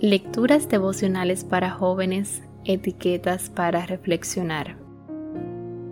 Lecturas 0.00 0.68
devocionales 0.68 1.42
para 1.42 1.72
jóvenes, 1.72 2.44
etiquetas 2.64 3.50
para 3.50 3.84
reflexionar. 3.84 4.78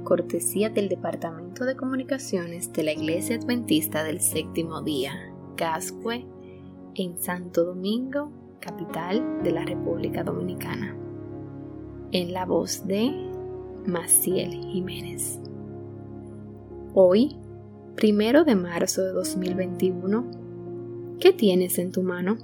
Cortesía 0.04 0.70
del 0.70 0.88
Departamento 0.88 1.64
de 1.64 1.74
Comunicaciones 1.74 2.72
de 2.72 2.84
la 2.84 2.92
Iglesia 2.92 3.34
Adventista 3.34 4.04
del 4.04 4.20
Séptimo 4.20 4.80
Día, 4.82 5.34
Gascue, 5.56 6.24
en 6.94 7.18
Santo 7.18 7.64
Domingo, 7.64 8.30
capital 8.60 9.42
de 9.42 9.50
la 9.50 9.64
República 9.64 10.22
Dominicana. 10.22 10.94
En 12.12 12.32
la 12.32 12.46
voz 12.46 12.86
de 12.86 13.10
Maciel 13.86 14.52
Jiménez. 14.52 15.40
Hoy, 16.94 17.34
primero 17.96 18.44
de 18.44 18.54
marzo 18.54 19.02
de 19.02 19.10
2021, 19.10 20.30
¿qué 21.18 21.32
tienes 21.32 21.80
en 21.80 21.90
tu 21.90 22.04
mano? 22.04 22.38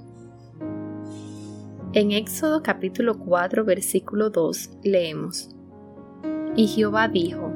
En 1.95 2.11
Éxodo 2.11 2.63
capítulo 2.63 3.19
4 3.19 3.65
versículo 3.65 4.31
2 4.31 4.79
leemos, 4.81 5.55
Y 6.55 6.65
Jehová 6.65 7.07
dijo, 7.07 7.53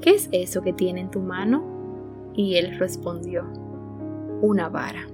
¿qué 0.00 0.12
es 0.12 0.30
eso 0.32 0.62
que 0.62 0.72
tiene 0.72 1.02
en 1.02 1.10
tu 1.10 1.20
mano? 1.20 2.32
Y 2.34 2.54
él 2.54 2.78
respondió, 2.78 3.44
una 4.40 4.70
vara. 4.70 5.06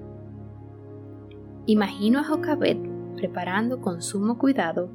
Imagino 1.66 2.20
a 2.20 2.24
Jocabet 2.24 2.78
preparando 3.16 3.80
con 3.80 4.02
sumo 4.02 4.38
cuidado 4.38 4.88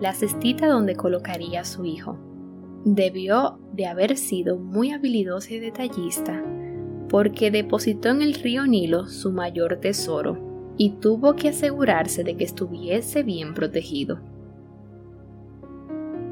la 0.00 0.14
cestita 0.14 0.66
donde 0.66 0.96
colocaría 0.96 1.60
a 1.60 1.64
su 1.66 1.84
hijo 1.84 2.16
debió 2.86 3.58
de 3.74 3.84
haber 3.84 4.16
sido 4.16 4.56
muy 4.56 4.92
habilidosa 4.92 5.52
y 5.52 5.58
detallista, 5.58 6.42
porque 7.10 7.50
depositó 7.50 8.08
en 8.08 8.22
el 8.22 8.32
río 8.32 8.66
Nilo 8.66 9.08
su 9.08 9.30
mayor 9.30 9.76
tesoro 9.76 10.47
y 10.78 10.90
tuvo 11.00 11.34
que 11.34 11.48
asegurarse 11.48 12.22
de 12.22 12.36
que 12.36 12.44
estuviese 12.44 13.24
bien 13.24 13.52
protegido. 13.52 14.20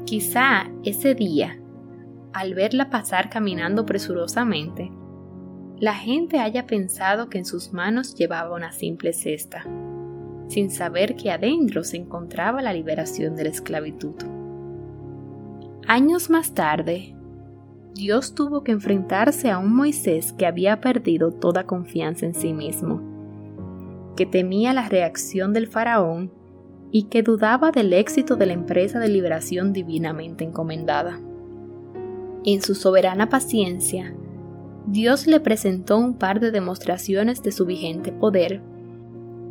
Quizá 0.05 0.71
ese 0.85 1.13
día, 1.13 1.59
al 2.31 2.53
verla 2.53 2.89
pasar 2.89 3.29
caminando 3.29 3.85
presurosamente, 3.85 4.89
la 5.79 5.93
gente 5.93 6.39
haya 6.39 6.65
pensado 6.65 7.29
que 7.29 7.37
en 7.37 7.45
sus 7.45 7.73
manos 7.73 8.15
llevaba 8.15 8.55
una 8.55 8.71
simple 8.71 9.11
cesta, 9.11 9.65
sin 10.47 10.71
saber 10.71 11.17
que 11.17 11.29
adentro 11.29 11.83
se 11.83 11.97
encontraba 11.97 12.61
la 12.61 12.71
liberación 12.71 13.35
de 13.35 13.43
la 13.43 13.49
esclavitud. 13.49 14.15
Años 15.87 16.29
más 16.29 16.53
tarde, 16.53 17.15
Dios 17.93 18.33
tuvo 18.33 18.63
que 18.63 18.71
enfrentarse 18.71 19.51
a 19.51 19.57
un 19.57 19.75
Moisés 19.75 20.31
que 20.31 20.45
había 20.45 20.79
perdido 20.79 21.33
toda 21.33 21.65
confianza 21.65 22.25
en 22.25 22.33
sí 22.33 22.53
mismo, 22.53 23.16
que 24.17 24.25
temía 24.25 24.73
la 24.73 24.89
reacción 24.89 25.53
del 25.53 25.67
faraón 25.67 26.31
y 26.91 27.03
que 27.03 27.23
dudaba 27.23 27.71
del 27.71 27.93
éxito 27.93 28.35
de 28.35 28.47
la 28.47 28.53
empresa 28.53 28.99
de 28.99 29.07
liberación 29.07 29.71
divinamente 29.71 30.43
encomendada. 30.43 31.21
En 32.43 32.61
su 32.61 32.75
soberana 32.75 33.29
paciencia, 33.29 34.13
Dios 34.87 35.27
le 35.27 35.39
presentó 35.39 35.97
un 35.97 36.15
par 36.15 36.39
de 36.39 36.51
demostraciones 36.51 37.41
de 37.43 37.51
su 37.51 37.65
vigente 37.65 38.11
poder 38.11 38.61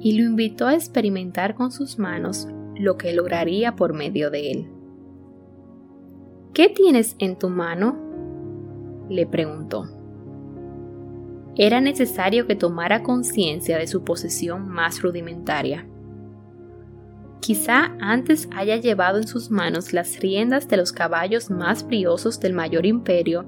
y 0.00 0.18
lo 0.18 0.24
invitó 0.24 0.66
a 0.66 0.74
experimentar 0.74 1.54
con 1.54 1.72
sus 1.72 1.98
manos 1.98 2.48
lo 2.74 2.96
que 2.96 3.12
lograría 3.12 3.76
por 3.76 3.94
medio 3.94 4.30
de 4.30 4.50
él. 4.50 4.66
¿Qué 6.52 6.68
tienes 6.68 7.16
en 7.18 7.36
tu 7.36 7.48
mano? 7.48 7.96
le 9.08 9.26
preguntó. 9.26 9.95
Era 11.58 11.80
necesario 11.80 12.46
que 12.46 12.54
tomara 12.54 13.02
conciencia 13.02 13.78
de 13.78 13.86
su 13.86 14.04
posesión 14.04 14.68
más 14.68 15.00
rudimentaria. 15.00 15.86
Quizá 17.40 17.96
antes 17.98 18.48
haya 18.54 18.76
llevado 18.76 19.18
en 19.18 19.26
sus 19.26 19.50
manos 19.50 19.92
las 19.92 20.20
riendas 20.20 20.68
de 20.68 20.76
los 20.76 20.92
caballos 20.92 21.50
más 21.50 21.86
briosos 21.86 22.40
del 22.40 22.52
mayor 22.52 22.84
imperio 22.84 23.46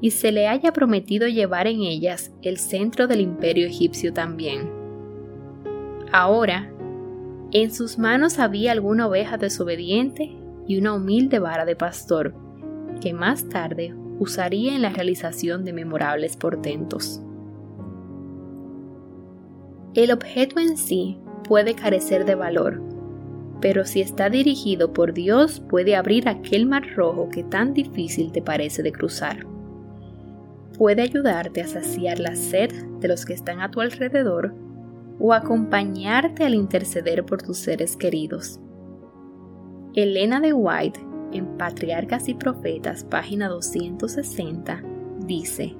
y 0.00 0.12
se 0.12 0.32
le 0.32 0.48
haya 0.48 0.72
prometido 0.72 1.28
llevar 1.28 1.66
en 1.66 1.80
ellas 1.80 2.32
el 2.42 2.58
centro 2.58 3.06
del 3.06 3.20
imperio 3.20 3.66
egipcio 3.66 4.12
también. 4.12 4.70
Ahora, 6.10 6.72
en 7.52 7.72
sus 7.72 7.98
manos 7.98 8.38
había 8.38 8.72
alguna 8.72 9.06
oveja 9.06 9.36
desobediente 9.36 10.36
y 10.66 10.78
una 10.78 10.94
humilde 10.94 11.38
vara 11.38 11.64
de 11.64 11.76
pastor, 11.76 12.34
que 13.00 13.12
más 13.12 13.48
tarde 13.48 13.94
usaría 14.18 14.74
en 14.74 14.82
la 14.82 14.90
realización 14.90 15.64
de 15.64 15.72
memorables 15.72 16.36
portentos. 16.36 17.22
El 19.98 20.12
objeto 20.12 20.60
en 20.60 20.76
sí 20.76 21.18
puede 21.42 21.74
carecer 21.74 22.24
de 22.24 22.36
valor, 22.36 22.80
pero 23.60 23.84
si 23.84 24.00
está 24.00 24.30
dirigido 24.30 24.92
por 24.92 25.12
Dios 25.12 25.58
puede 25.68 25.96
abrir 25.96 26.28
aquel 26.28 26.66
mar 26.66 26.84
rojo 26.94 27.28
que 27.30 27.42
tan 27.42 27.74
difícil 27.74 28.30
te 28.30 28.40
parece 28.40 28.84
de 28.84 28.92
cruzar. 28.92 29.44
Puede 30.78 31.02
ayudarte 31.02 31.62
a 31.62 31.66
saciar 31.66 32.20
la 32.20 32.36
sed 32.36 32.70
de 33.00 33.08
los 33.08 33.26
que 33.26 33.32
están 33.32 33.60
a 33.60 33.72
tu 33.72 33.80
alrededor 33.80 34.54
o 35.18 35.34
acompañarte 35.34 36.44
al 36.44 36.54
interceder 36.54 37.26
por 37.26 37.42
tus 37.42 37.58
seres 37.58 37.96
queridos. 37.96 38.60
Elena 39.94 40.38
de 40.38 40.52
White, 40.52 41.00
en 41.32 41.58
Patriarcas 41.58 42.28
y 42.28 42.34
Profetas, 42.34 43.02
página 43.02 43.48
260, 43.48 44.80
dice, 45.26 45.74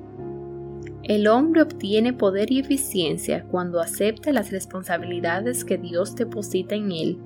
El 1.05 1.29
hombre 1.29 1.63
obtiene 1.63 2.13
poder 2.13 2.51
y 2.51 2.59
eficiencia 2.59 3.45
cuando 3.45 3.81
acepta 3.81 4.33
las 4.33 4.51
responsabilidades 4.51 5.65
que 5.65 5.79
Dios 5.79 6.17
deposita 6.17 6.75
en 6.75 6.93
él 6.93 7.19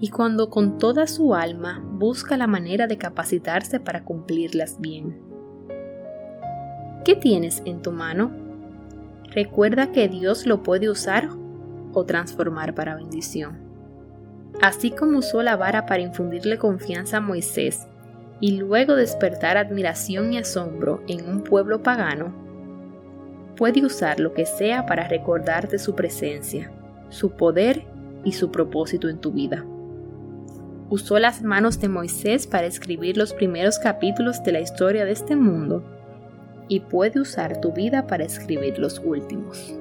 y 0.00 0.08
cuando 0.08 0.50
con 0.50 0.78
toda 0.78 1.06
su 1.06 1.34
alma 1.34 1.82
busca 1.84 2.36
la 2.36 2.46
manera 2.46 2.86
de 2.86 2.98
capacitarse 2.98 3.80
para 3.80 4.04
cumplirlas 4.04 4.80
bien. 4.80 5.18
¿Qué 7.04 7.16
tienes 7.16 7.62
en 7.64 7.82
tu 7.82 7.92
mano? 7.92 8.30
Recuerda 9.30 9.92
que 9.92 10.08
Dios 10.08 10.46
lo 10.46 10.62
puede 10.62 10.88
usar 10.88 11.28
o 11.92 12.04
transformar 12.04 12.74
para 12.74 12.94
bendición. 12.94 13.58
Así 14.62 14.90
como 14.90 15.18
usó 15.18 15.42
la 15.42 15.56
vara 15.56 15.86
para 15.86 16.02
infundirle 16.02 16.58
confianza 16.58 17.16
a 17.16 17.20
Moisés 17.20 17.86
y 18.40 18.56
luego 18.56 18.94
despertar 18.94 19.56
admiración 19.56 20.32
y 20.32 20.38
asombro 20.38 21.02
en 21.08 21.28
un 21.28 21.42
pueblo 21.42 21.82
pagano, 21.82 22.43
puede 23.56 23.84
usar 23.84 24.20
lo 24.20 24.34
que 24.34 24.46
sea 24.46 24.86
para 24.86 25.08
recordarte 25.08 25.78
su 25.78 25.94
presencia, 25.94 26.70
su 27.08 27.30
poder 27.32 27.84
y 28.24 28.32
su 28.32 28.50
propósito 28.50 29.08
en 29.08 29.18
tu 29.18 29.32
vida. 29.32 29.64
Usó 30.90 31.18
las 31.18 31.42
manos 31.42 31.80
de 31.80 31.88
Moisés 31.88 32.46
para 32.46 32.66
escribir 32.66 33.16
los 33.16 33.32
primeros 33.32 33.78
capítulos 33.78 34.42
de 34.42 34.52
la 34.52 34.60
historia 34.60 35.04
de 35.04 35.12
este 35.12 35.36
mundo 35.36 35.82
y 36.68 36.80
puede 36.80 37.20
usar 37.20 37.60
tu 37.60 37.72
vida 37.72 38.06
para 38.06 38.24
escribir 38.24 38.78
los 38.78 39.00
últimos. 39.04 39.74